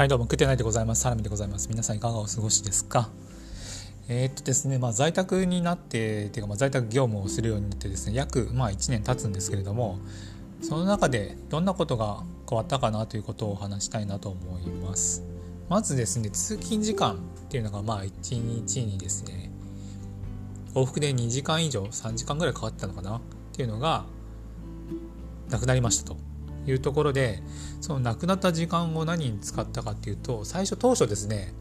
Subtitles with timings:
[0.00, 1.02] はい、どうも、食ってないでございます。
[1.02, 1.68] サラミでございます。
[1.68, 3.10] 皆さんいかがお過ごしですか？
[4.08, 9.98] えー、っとですね、まあ、在宅になって、っていうか、まあ、在宅業務をするようになってですね、約、まあ、1年経つんですけれども、
[10.62, 15.22] その中でどんなことが変わったかなということを話したいなと思います。
[15.68, 17.18] まずですね、通勤時間っ
[17.50, 19.50] ていうのが、まあ、1日にですね、
[20.74, 23.16] 往復で2時間以上、3時間ぐらいかかってたのかな？
[23.16, 23.20] っ
[23.52, 24.06] ていうのが、
[25.50, 26.29] なくなりましたと。
[26.66, 27.42] いうところで
[27.80, 31.52] その亡くなった時間を何に使ったかっていうと最初当初ですね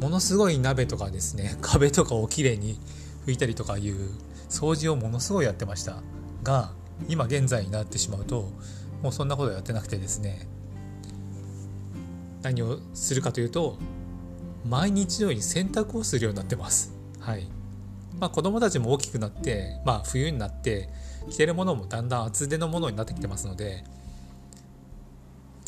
[0.00, 2.78] ものすごい鍋とかですね 壁とかをきれいに
[3.26, 4.10] 拭いたりとかいう
[4.48, 6.02] 掃除をものすごいやってました。
[6.42, 6.72] が
[7.08, 8.50] 今現在になってしまうと
[9.02, 10.48] もうそんなことやってなくてですね
[12.42, 13.78] 何をするかというと
[14.64, 16.92] 毎日のように洗濯をするようになってます。
[17.20, 17.46] はい。
[18.18, 20.88] まあ子供たちも大きくなってまあ冬になって
[21.30, 23.84] 着てるものもだんだん厚手のものになってきてますので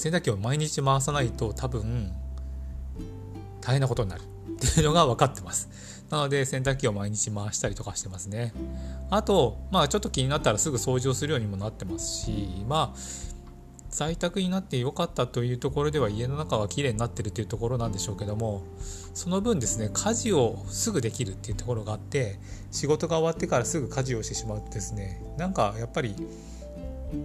[0.00, 2.10] 洗濯機を毎日回さないと多分
[3.60, 4.24] 大変なことになるっ
[4.58, 5.68] ていうのが分かってます。
[6.08, 8.54] なので洗濯機を毎日回したりとかしてますね。
[9.10, 12.98] あと、まあちょっと気になったらすぐ掃除をするようにもなってますし、まあ
[13.90, 18.62] 在宅になってよかったというところでは家の中は綺麗になってるというところなんでしょうけども
[19.14, 22.38] その分ですね家事をすぐできるっていうところがあって
[22.70, 26.14] 仕事が終わってからすぐ家事をしてしまうとですねなんかやっぱり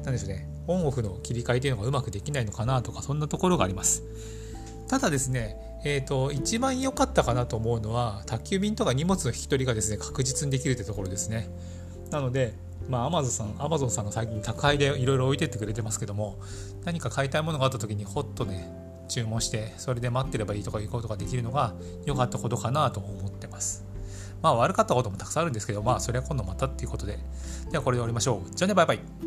[0.03, 4.03] なんでしょうねオンオフの切り替えというのがうまくできないのかなとかそんなところがあります
[4.87, 11.47] ただですねえーと、一番良かったかなと思うのは宅急便とか荷物の引き取りがですね確実にできるってところですね
[12.09, 12.55] なので
[12.89, 16.37] まあ、アマゾンさん、アマゾンさんが最近宅配でいろいろ置いてってくれてますけども、
[16.83, 18.69] 何か買いたいものがあった時にほっとね、
[19.07, 21.73] 注文して、それで待ってればいいとかいうことができるのが
[22.05, 23.83] 良かったことかなと思ってます。
[24.41, 27.17] まあ悪かったこともたくさんあるんですけど、まあそれは今度またっていうことで。
[27.71, 28.51] ではこれで終わりましょう。
[28.51, 29.24] じゃあね、バイバイ。